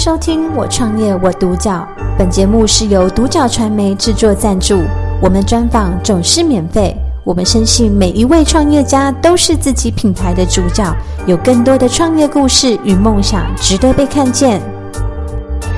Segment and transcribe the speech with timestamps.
[0.00, 1.86] 收听《我创业我独角》，
[2.16, 4.82] 本节目是由独角传媒制作赞助，
[5.20, 6.96] 我们专访总是免费。
[7.22, 14.62] 我们深信每一位创业家都是自己品牌的主角，有更多的创业故事与梦想值得被看见。
[15.60, 15.70] 今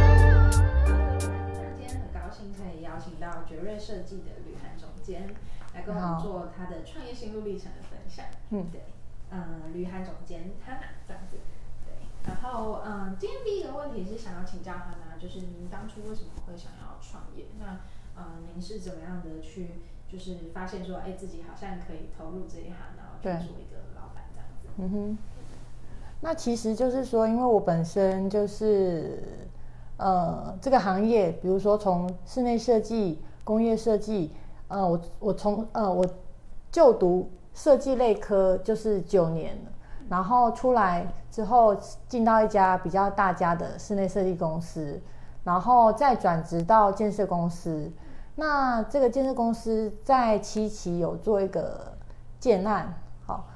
[1.81, 5.35] 天很高兴可以邀请到绝瑞设计的吕涵总监
[5.75, 8.25] 来跟我们做他的创业心路历程的分享。
[8.51, 8.83] 嗯对，
[9.33, 11.39] 嗯，吕涵总监他哪这样子？
[12.25, 17.47] 对，然后嗯，今天第一个问题是想要请教他呢，就是您当初为什么会想要创业？
[17.59, 17.81] 那
[18.17, 19.71] 嗯，您是怎么样的去
[20.07, 24.69] 就是发现说，哎，自己好像可以投入这一行，然后去做一个老板这样子？
[24.77, 25.19] 嗯哼，
[26.21, 29.49] 那其实就是说，因为我本身就是
[29.97, 34.31] 呃这个行业，比如说从室内设计、工业设计，
[34.69, 36.07] 呃，我我从呃我
[36.71, 39.73] 就读设计类科就是九年了，
[40.13, 41.75] 然后出来之后
[42.07, 45.01] 进到一家比较大家的室内设计公司，
[45.43, 47.91] 然后再转职到建设公司。
[48.35, 51.95] 那这个建设公司在七期有做一个
[52.39, 52.93] 建案，
[53.27, 53.47] 好，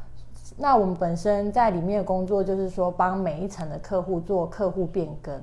[0.56, 5.38] 那我们本身在里面的工作就是说，帮每一层的客户做客户变更，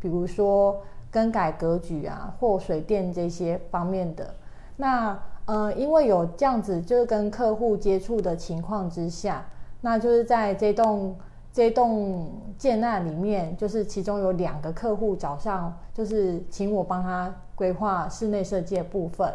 [0.00, 0.76] 比如说
[1.08, 4.34] 更改格局啊，或水电这些方面的。
[4.74, 9.46] 那呃，因为有这样子就是跟客户接触的情况之下，
[9.80, 11.16] 那就是在这栋
[11.52, 19.32] 这栋建案里面，就是其中有两个客户早上，就是请我帮他规划室内设计的部分，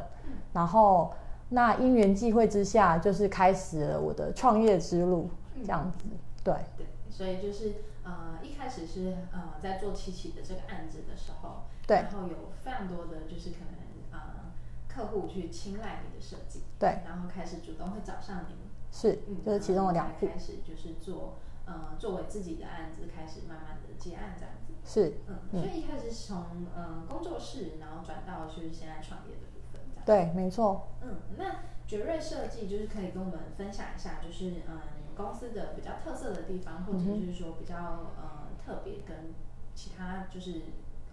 [0.53, 1.13] 然后
[1.49, 5.29] 那因缘际会之下，就是开始了我的创业之路，
[5.65, 6.05] 这样子，
[6.43, 6.53] 对。
[6.77, 13.77] 对，所以就是呃，一开始是呃在做七七的这个案子的时候，对然后有非常多的就是可能
[14.11, 14.51] 呃
[14.87, 18.55] 客户去青睐你的设计，对，然后开始主动会找上你，
[18.93, 21.33] 是，就是其中的两户然后才，开始就是做
[21.65, 29.81] 呃作为自己的案子，开始慢慢的接案这样子，是，嗯，嗯所以一开始是从呃工作室，然后转到就是现在创业的部分。
[30.05, 30.89] 对，没错。
[31.01, 37.75] 嗯，那爵瑞设计就是可以跟我们分享一下，就是呃你们公司的比较特色的地方，或者是说比较
[38.15, 39.33] 呃特别跟
[39.73, 40.61] 其他就是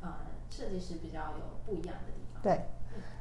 [0.03, 0.16] 呃
[0.50, 2.43] 设计师比较有不一样的地方。
[2.43, 2.66] 对，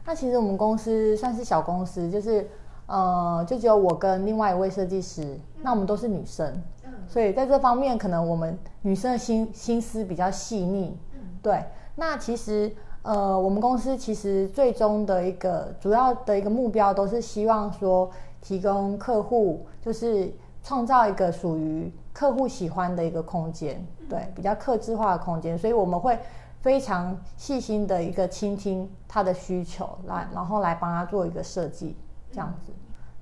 [0.05, 2.49] 那其实我们公司算是小公司，就是
[2.89, 6.91] 呃，就只有我跟另外一位设计师，那我们都是女生，嗯。
[7.07, 10.97] 所以在这方面，可能我们女生的心心思比较细腻。
[11.13, 11.19] 嗯。
[11.43, 11.63] 对，
[11.95, 12.71] 那其实
[13.03, 18.09] 呃，我们公司其实最终的一个主要的一个目标，都是希望说
[18.41, 20.33] 提供客户，就是
[20.63, 26.17] 创造一个属于客户喜欢的一个空间，对，比较客制化的空间，所以我们会
[26.61, 31.95] 非常细心的一个倾听他的需求，来，然后来帮他做一个设计，
[32.31, 32.71] 这样子。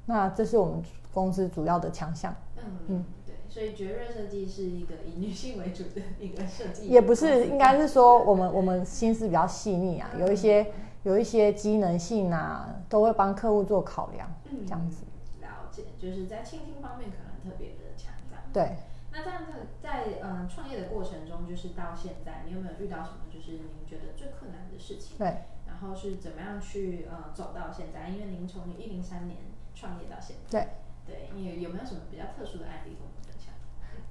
[0.06, 2.36] 那这是我们公司主要的强项。
[2.58, 10.72] 嗯嗯对，所以绝瑞设计是一个以女性为主的一个设计，也不是，应该是说我们我们心思比较细腻啊，有一些
[11.04, 15.04] 有一些机能性啊，都会帮客户做考量，嗯这样子。
[15.42, 18.44] 了解，就是在倾听方面可能特别的强这样。
[18.54, 18.78] 对，
[19.12, 19.52] 那这样子
[19.82, 25.18] 在嗯、呃创业的过程中，就是到现在，你有没有遇到什么就是您觉得最困难的事情？
[25.18, 25.44] 对，
[25.80, 28.10] 然后是怎么样去呃走到现在？
[28.10, 29.38] 因为您从一零三年
[29.76, 30.68] 创业到现在，
[31.06, 33.54] 对，对，你有有没有什么比较特殊的案例跟我们分享？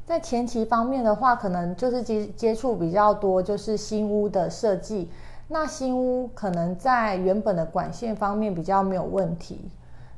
[0.05, 5.11] 在前期方面的话，可能就是接接触比较多，就是新屋的设计。
[5.49, 9.69] 那新屋可能在原本的管线方面比较没有问题，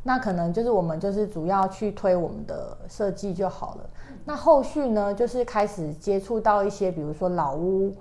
[0.02, 3.90] 那可能就是我们就是主要去推我们的设计就好了。
[4.24, 7.94] 那后续呢，就是开始接触到一些，比如说老屋、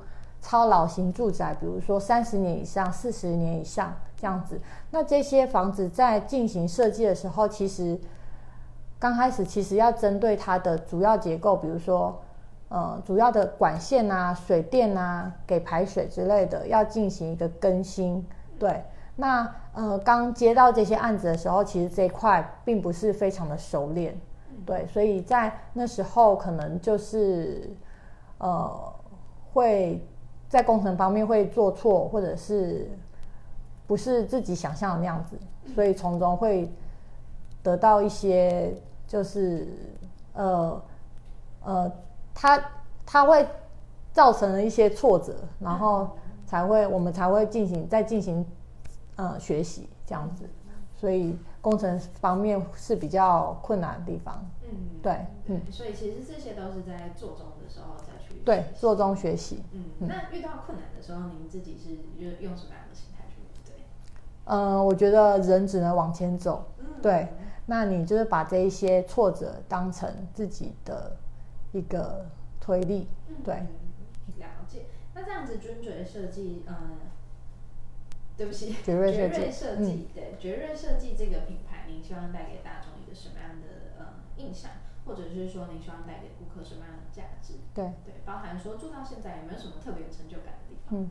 [0.47, 4.57] 超老型住宅，比如说三十年以上、四十年以上这样子。
[4.91, 7.99] 那这些房子在进行设计的时候，其实
[8.97, 12.17] 刚开始其实要针对它的主要结构，比如说
[12.69, 18.25] 呃主要的管线啊、水电啊、给排水之类的，要进行一个更新。
[18.57, 18.81] 对，
[19.17, 24.17] 那呃刚接到这些案子的时候，其实这一块并不是非常的熟练。
[24.65, 27.69] 对，所以在那时候可能就是
[28.37, 28.71] 呃
[29.53, 30.01] 会
[30.49, 32.89] 在工程方面会做错，或者是
[33.85, 35.37] 不是自己想象的那样子，
[35.73, 36.71] 所以从中会
[37.61, 38.73] 得到一些
[39.07, 39.67] 就是
[40.33, 40.81] 呃
[41.63, 41.91] 呃，
[42.33, 42.61] 他
[43.05, 43.45] 他会
[44.13, 46.09] 造成了一些挫折，然后
[46.45, 48.45] 才会我们才会进行再进行
[49.17, 50.49] 呃学习这样子，
[50.97, 54.43] 所以工程方面是比较困难的地方。
[54.69, 59.63] 嗯，对嗯所以其实这些都是在做中的时候再去对做中学习。
[59.71, 61.91] 嗯，那遇到困难的时候，您自己是
[62.21, 63.85] 用用什么样的心态去面对？
[64.45, 66.65] 嗯、我觉得人只能往前走。
[66.79, 67.27] 嗯对，
[67.65, 71.15] 那你就是把这一些挫折当成自己的
[71.71, 72.25] 一个
[72.59, 73.07] 推力。
[73.29, 74.87] 嗯对，嗯了解。
[75.13, 76.75] 那这样样子尊爵设计，嗯、
[78.37, 84.05] 对不起， 绝瑞设计瑞设计，对，绝瑞设计这个品牌，您希望带给大众一个什么样的呃
[84.37, 84.71] 印象，
[85.05, 87.55] 或者是说您希望带给顾客什么样的价值？
[87.73, 87.85] 对。
[88.05, 90.99] 对，包含说做到现在有没有什么特别有成就感的地方？
[90.99, 91.09] 嗯，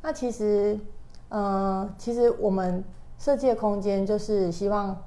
[0.00, 0.78] 那其实，
[1.28, 2.82] 呃，其实我们
[3.18, 5.00] 设计的空间就是希望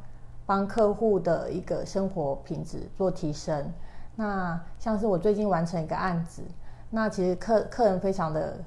[0.45, 3.73] 帮客户的一个生活品质做提升。
[4.15, 6.43] 那像是我最近完成一个案子，
[6.91, 8.63] 那其实客客人非常的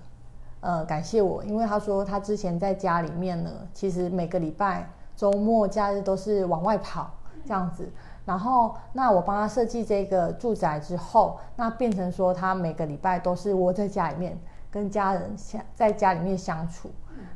[0.60, 7.10] 呃感谢我，因为他说他之前在家里面呢，其实每个礼拜周末假日都是往外跑
[7.44, 7.88] 这样子。
[8.24, 14.38] 然后，那我帮他设计这个住宅之后，那变成说他每个礼拜都是窝在家里面
[14.70, 16.90] 跟家人相在家里面相处。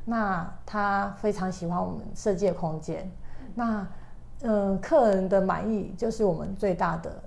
[0.05, 3.11] 那他非常喜欢我们设计的空间。
[3.55, 3.87] 那
[4.43, 7.23] 嗯，客人的满意就是我们最大的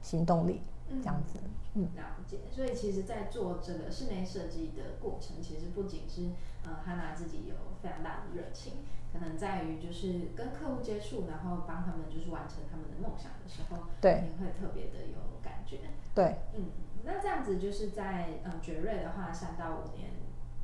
[0.00, 0.62] 行动力，
[1.02, 1.38] 这样子。
[1.42, 2.38] 嗯，了解。
[2.50, 6.30] 所以其实，在做这个室内设计的过程，其实不仅是
[6.64, 8.74] 呃汉娜自己有非常大的热情，
[9.12, 15.78] 可能在于就是跟客户接触，然后帮他们就是完成他们的梦想的时候，对你会特别的有感觉。
[16.14, 16.70] 对，嗯，
[17.04, 20.10] 那这样子就是在呃爵瑞的话，三到五年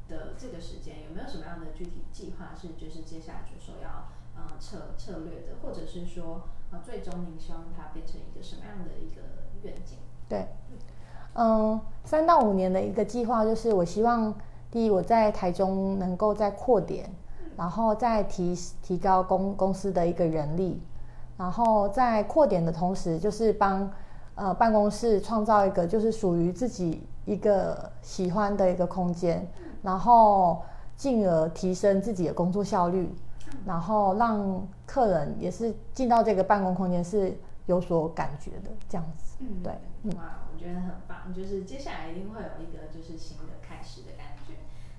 [0.08, 9.22] 的这个时间，有没有什么样的具体计划是就是接下来就说要呃策策略的，或者是说呃最终您希望它变成一个什么样的一个
[9.62, 9.98] 愿景？
[10.28, 10.76] 对，嗯，
[11.36, 14.32] 嗯三到五年的一个计划就是，我希望
[14.70, 17.10] 第一，我在台中能够再扩点，
[17.56, 20.80] 然后再提提高公公司的一个人力，
[21.36, 23.90] 然后在扩点的同时，就是帮
[24.34, 29.46] 呃办公室创造一个就是属于自己一个喜欢的一个空间，
[29.82, 30.62] 然后
[30.96, 33.12] 进而提升自己的工作效率，
[33.66, 37.36] 然后让客人也是进到这个办公空间是
[37.66, 39.36] 有所感觉的这样子。
[39.40, 39.72] 嗯，对，
[40.16, 44.54] 哇，我觉得很棒，就是接下来一定会有一个就是新的开始的感觉。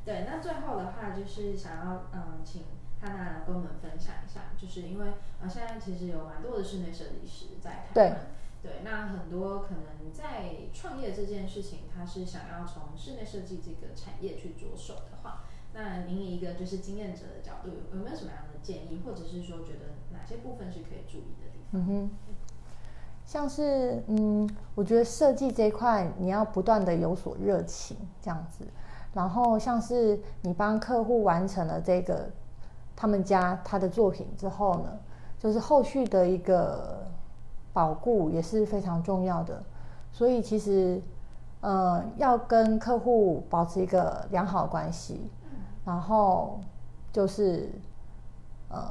[0.05, 2.63] 对，那最后的话就是想要嗯，请
[3.01, 5.07] 汉娜跟我们分享一下，就是因为
[5.41, 8.19] 呃现在其实有蛮多的室内设计师在台湾。
[8.63, 15.43] 对，那很多可能在创业这件事情，他是想要从室内设计这个产业去着手的话，
[15.73, 21.81] 那您以一个就是经验者的角度，有有没有什么样的建议，或者是说觉得哪些部分是可以注意的地方？
[21.81, 22.11] 嗯哼，
[23.27, 28.65] 像是嗯，我觉得设计这一块你要不断的有所热情这样子，
[29.13, 32.29] 然后像是你帮客户完成了这个
[32.95, 34.97] 他们家他的作品之后呢，
[35.37, 37.05] 就是后续的一个
[37.73, 39.61] 保固也是非常重要的，
[40.13, 41.01] 所以其实
[41.59, 45.29] 呃要跟客户保持一个良好关系，
[45.83, 46.61] 然后
[47.11, 47.69] 就是
[48.69, 48.89] 呃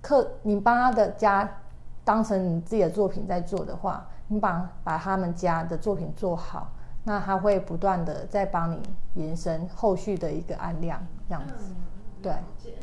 [0.00, 1.48] 客你帮他的家
[2.04, 6.72] 当成你自己的作品在做的话，你把把他们家的作品做好，
[7.04, 8.80] 那他会不断的在帮你
[9.14, 11.54] 延伸后续的一个案量，这样子。
[11.70, 11.76] 嗯，
[12.22, 12.32] 对，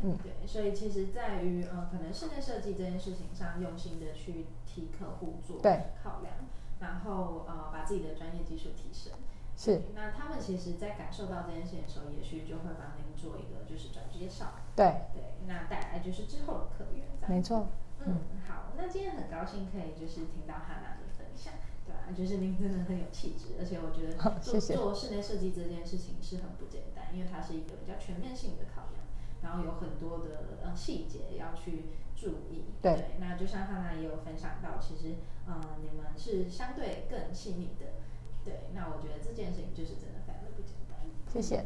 [0.03, 6.33] 嗯对，所以其实在于呃，可能室内设计这件事情上，用心的去替客户做对考量，
[6.79, 9.13] 然后呃，把自己的专业技术提升。
[9.57, 17.67] 是，那他们其实，在感受到这件事情的时候，也许就会帮您做一个就是转介绍，对，对，那带来就是之后的客源，没错。
[18.05, 18.15] 嗯，
[18.47, 21.53] 好，那今天很高兴可以就是听到汉娜的分享，
[21.85, 29.03] 对吧、就是您真的很有气质，而且我觉得做做室内设计这件事情是很不简单，因为它是一个比较全面性的考量，
[29.43, 32.65] 然后有很多的呃细节要去注意。
[32.81, 35.15] 对那就像汉娜也有分享到，其实
[35.45, 37.99] 呃你们是相对更细腻的，
[38.45, 40.97] 对，那我觉得这件事情就是真的非常的不简单。
[41.27, 41.65] 谢谢。